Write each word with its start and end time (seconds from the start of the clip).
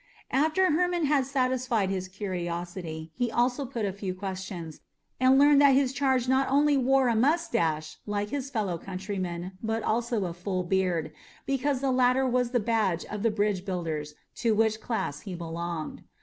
After 0.31 0.71
Hermon 0.71 1.05
had 1.05 1.27
satisfied 1.27 1.91
his 1.91 2.07
curiosity, 2.07 3.11
he 3.13 3.29
also 3.31 3.67
put 3.67 3.85
a 3.85 3.93
few 3.93 4.15
questions, 4.15 4.81
and 5.19 5.37
learned 5.37 5.61
that 5.61 5.75
his 5.75 5.93
charge 5.93 6.27
not 6.27 6.49
only 6.49 6.75
wore 6.75 7.07
a 7.07 7.15
mustache, 7.15 7.97
like 8.07 8.29
his 8.29 8.49
fellow 8.49 8.79
countrymen, 8.79 9.51
but 9.61 9.83
also 9.83 10.25
a 10.25 10.33
full 10.33 10.63
beard, 10.63 11.11
because 11.45 11.81
the 11.81 11.91
latter 11.91 12.25
was 12.27 12.49
the 12.49 12.59
badge 12.59 13.05
of 13.11 13.21
the 13.21 13.29
bridge 13.29 13.63
builders, 13.63 14.15
to 14.37 14.55
which 14.55 14.81
class 14.81 15.19
he 15.21 15.35
belonged. 15.35 16.01